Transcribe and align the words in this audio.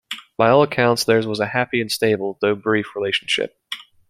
By 0.35 0.49
all 0.49 0.63
accounts, 0.63 1.03
theirs 1.03 1.27
was 1.27 1.39
a 1.39 1.45
happy 1.45 1.79
and 1.79 1.91
stable, 1.91 2.39
though 2.41 2.55
brief, 2.55 2.95
relationship. 2.95 3.55